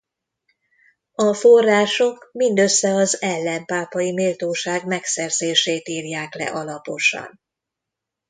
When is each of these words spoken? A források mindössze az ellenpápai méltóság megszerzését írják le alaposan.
A 1.13 1.33
források 1.33 2.29
mindössze 2.33 2.93
az 2.95 3.21
ellenpápai 3.21 4.11
méltóság 4.13 4.85
megszerzését 4.85 5.87
írják 5.87 6.33
le 6.33 6.45
alaposan. 6.51 7.39